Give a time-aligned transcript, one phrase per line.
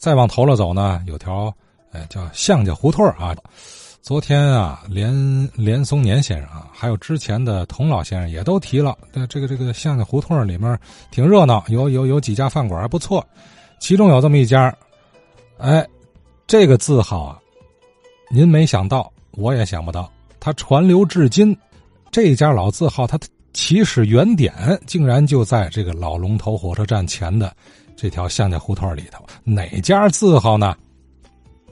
[0.00, 1.54] 再往头了走呢，有条
[1.92, 3.36] 哎叫向家胡同啊。
[4.00, 5.12] 昨天啊，连
[5.54, 13.22] 连松年先生啊，还有之前的童老先生也都提了，但这个这个向家胡同里面挺热闹，有有有几家饭馆还不错，
[13.78, 14.74] 其中有这么一家，
[15.58, 15.86] 哎，
[16.46, 17.38] 这个字号啊，
[18.30, 20.10] 您没想到，我也想不到，
[20.40, 21.54] 它传流至今，
[22.10, 23.20] 这家老字号它
[23.52, 24.54] 起始原点
[24.86, 27.54] 竟然就在这个老龙头火车站前的
[28.00, 30.74] 这条向家胡同里头，哪家字号呢？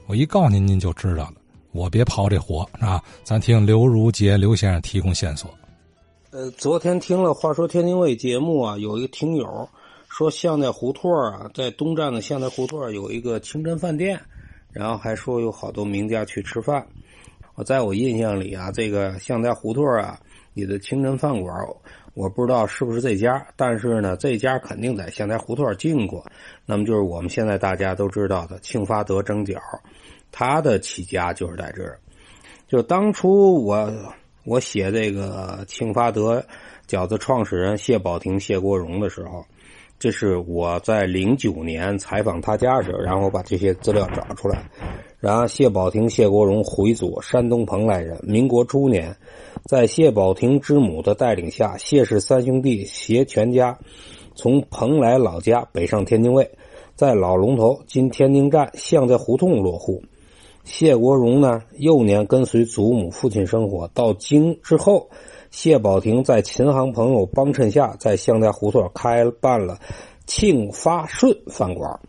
[0.05, 1.33] 我一告您，您就知道了。
[1.71, 3.03] 我别刨这火啊！
[3.23, 5.49] 咱听刘如杰刘先生提供线索。
[6.29, 9.67] 呃，昨天听了《话说天津卫》节目啊，有一个听友
[10.07, 14.21] 说，巷在胡同啊，在东站的巷在胡同有一个清真饭店，
[14.71, 16.85] 然后还说有好多名家去吃饭。
[17.55, 20.19] 我在我印象里啊，这个巷在胡同啊，
[20.59, 21.55] 你的清真饭馆，
[22.13, 26.25] 我不知道是不是这家，但是呢，这家肯定在巷在胡同进过。
[26.65, 29.57] 那么就是我们现在大家都知道的庆发德蒸饺。
[30.31, 31.97] 他的起家就是在这儿，
[32.67, 33.91] 就当初我
[34.43, 36.45] 我写这个庆发德
[36.87, 39.43] 饺子创始人谢宝庭谢国荣的时候，
[39.97, 44.61] 这是我在零九年采访他家时，然后把这些资料找出来。
[45.19, 48.17] 然后谢宝庭谢国荣回族，山东蓬莱人。
[48.23, 49.17] 民国初年，
[49.65, 53.77] 在谢宝庭之母的带领下，谢氏三兄弟携全家
[54.33, 56.49] 从蓬莱老家北上天津卫，
[56.95, 60.01] 在老龙头今天津站巷在胡同落户。
[60.63, 63.89] 谢国荣呢，幼年跟随祖母、父亲生活。
[63.93, 65.09] 到京之后，
[65.51, 69.79] 谢宝庭在琴行朋友帮衬下，在向家胡同开办了
[70.27, 71.99] 庆发顺饭馆，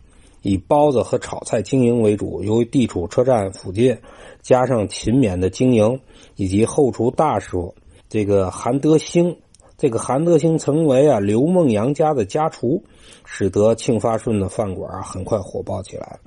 [0.41, 2.43] 以包子和炒菜经营为主。
[2.43, 3.97] 由于地处车站附近，
[4.41, 5.99] 加上勤勉的经营
[6.35, 7.75] 以及后厨大师傅
[8.09, 9.37] 这个韩德兴，
[9.77, 12.83] 这个韩德兴成为啊刘梦阳家的家厨，
[13.25, 16.19] 使得庆发顺的饭馆很快火爆起来。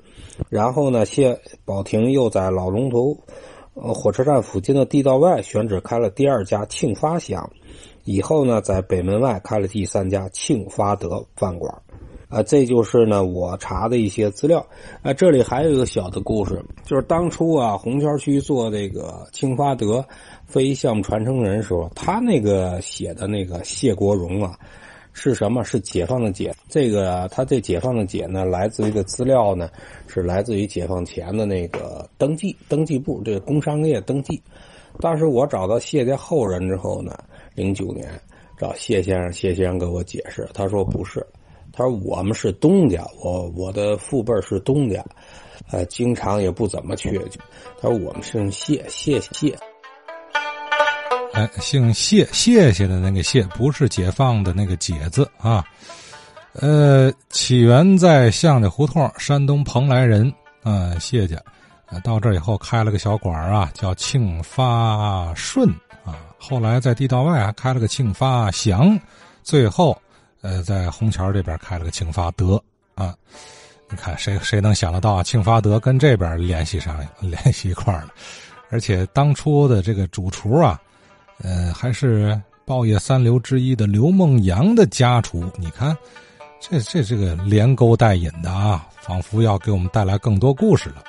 [0.49, 3.17] 然后呢，谢宝庭又在老龙头，
[3.73, 7.49] 呃，火车站附近的地道外选址开了第二家庆发香，
[8.03, 11.81] 以后呢，在北门外开了第三家庆发德饭馆，
[12.35, 14.65] 啊，这就是呢我查的一些资料。
[15.01, 20.05] 啊，这里还有一个小的故事，就是当初啊，红桥区做这个青发德
[20.45, 24.53] 非项目传承人时候，他那个写的那个谢国荣啊。
[25.17, 25.63] 是什么？
[25.63, 26.53] 是解放的解。
[26.67, 29.69] 这个他这解放的解呢，来自于的资料呢，
[30.07, 34.43] 是来自于解放前的那个登记登记部，这个工商业登记。
[34.99, 37.17] 当时我找到谢家后人之后呢，
[37.55, 38.09] 零九年
[38.57, 41.25] 找谢先生，谢先生给我解释，他说不是，
[41.75, 45.03] 他说我们是东家，我我的父辈是东家，
[45.71, 47.19] 呃，经常也不怎么去。
[47.81, 49.53] 他说我们姓谢谢谢。
[51.33, 55.65] 哎，姓谢，谢谢的那个谢，不是解放的那个解字啊。
[56.53, 61.37] 呃，起源在向家胡同，山东蓬莱人啊，谢家。
[62.03, 65.69] 到这以后开了个小馆啊，叫庆发顺
[66.05, 66.15] 啊。
[66.39, 68.97] 后来在地道外还开了个庆发祥，
[69.43, 69.97] 最后
[70.45, 72.61] 呃在虹桥这边开了个庆发德
[72.93, 73.15] 啊。
[73.89, 78.09] 你看谁谁能想得到啊庆发德跟这边联系上联系一块了？
[78.69, 80.79] 而且当初的这个主厨啊。
[81.43, 85.93] 呃，还是报业三流之一的刘梦阳的家厨，你看，
[86.61, 91.03] 这这这个连勾带引的啊，仿佛要给我们带来更多故事了。